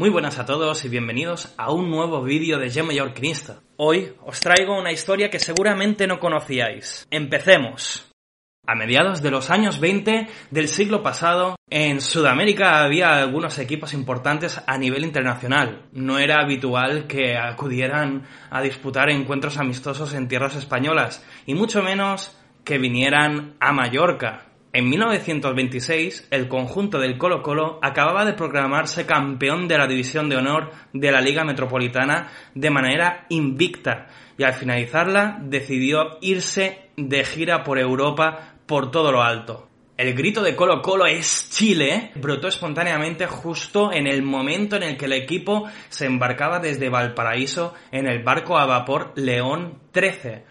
[0.00, 3.60] Muy buenas a todos y bienvenidos a un nuevo vídeo de Yo Mayor Crinista.
[3.76, 7.06] Hoy os traigo una historia que seguramente no conocíais.
[7.10, 8.10] Empecemos.
[8.66, 14.62] A mediados de los años 20 del siglo pasado, en Sudamérica había algunos equipos importantes
[14.66, 15.90] a nivel internacional.
[15.92, 22.34] No era habitual que acudieran a disputar encuentros amistosos en tierras españolas, y mucho menos
[22.64, 29.66] que vinieran a Mallorca, en 1926, el conjunto del Colo Colo acababa de proclamarse campeón
[29.66, 34.06] de la División de Honor de la Liga Metropolitana de manera invicta
[34.38, 39.66] y al finalizarla decidió irse de gira por Europa por todo lo alto.
[39.96, 44.96] El grito de Colo Colo es Chile brotó espontáneamente justo en el momento en el
[44.96, 50.44] que el equipo se embarcaba desde Valparaíso en el barco a vapor León 13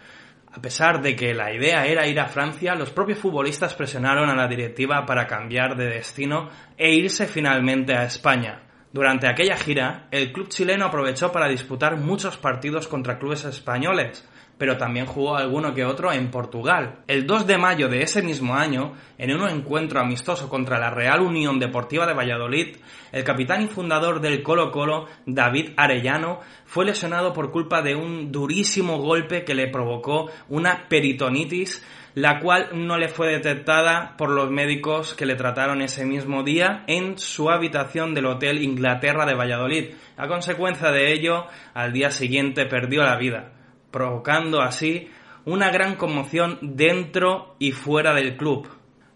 [0.51, 4.35] a pesar de que la idea era ir a Francia, los propios futbolistas presionaron a
[4.35, 8.68] la directiva para cambiar de destino e irse finalmente a España.
[8.91, 14.77] Durante aquella gira, el club chileno aprovechó para disputar muchos partidos contra clubes españoles, pero
[14.77, 17.03] también jugó alguno que otro en Portugal.
[17.05, 21.21] El 2 de mayo de ese mismo año, en un encuentro amistoso contra la Real
[21.21, 22.77] Unión Deportiva de Valladolid,
[23.11, 28.31] el capitán y fundador del Colo Colo, David Arellano, fue lesionado por culpa de un
[28.31, 34.49] durísimo golpe que le provocó una peritonitis la cual no le fue detectada por los
[34.49, 39.93] médicos que le trataron ese mismo día en su habitación del Hotel Inglaterra de Valladolid.
[40.17, 43.53] A consecuencia de ello, al día siguiente perdió la vida
[43.91, 45.09] provocando así
[45.45, 48.67] una gran conmoción dentro y fuera del club.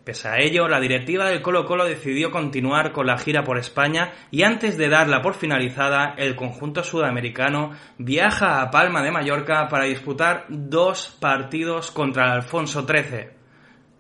[0.04, 4.12] Pese a ello, la directiva del Colo Colo decidió continuar con la gira por España
[4.32, 9.86] y antes de darla por finalizada, el conjunto sudamericano viaja a Palma de Mallorca para
[9.86, 13.30] disputar dos partidos contra el Alfonso XIII,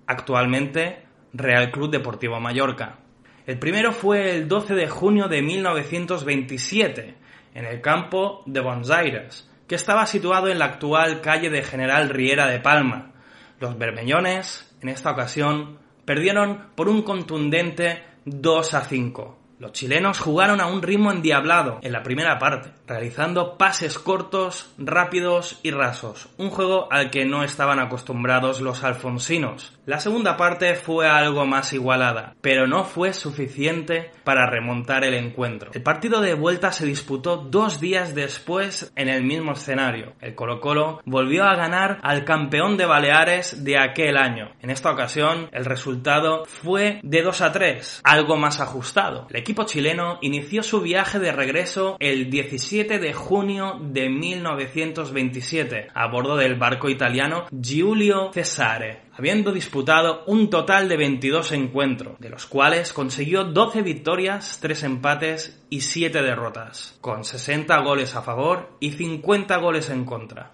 [0.05, 2.97] actualmente Real Club Deportivo Mallorca.
[3.45, 7.15] El primero fue el 12 de junio de 1927,
[7.55, 12.09] en el campo de Buenos Aires, que estaba situado en la actual calle de General
[12.09, 13.13] Riera de Palma.
[13.59, 19.42] Los bermeñones, en esta ocasión, perdieron por un contundente 2 a 5.
[19.63, 25.61] Los chilenos jugaron a un ritmo endiablado en la primera parte, realizando pases cortos, rápidos
[25.63, 29.71] y rasos, un juego al que no estaban acostumbrados los alfonsinos.
[29.85, 35.71] La segunda parte fue algo más igualada, pero no fue suficiente para remontar el encuentro.
[35.73, 40.13] El partido de vuelta se disputó dos días después en el mismo escenario.
[40.19, 44.51] El Colo Colo volvió a ganar al campeón de Baleares de aquel año.
[44.61, 49.27] En esta ocasión el resultado fue de 2 a 3, algo más ajustado.
[49.53, 56.37] Equipo chileno inició su viaje de regreso el 17 de junio de 1927 a bordo
[56.37, 62.93] del barco italiano Giulio Cesare, habiendo disputado un total de 22 encuentros, de los cuales
[62.93, 69.55] consiguió 12 victorias, 3 empates y 7 derrotas, con 60 goles a favor y 50
[69.57, 70.53] goles en contra.